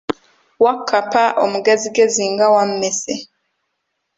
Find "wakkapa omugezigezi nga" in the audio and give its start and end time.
0.63-2.47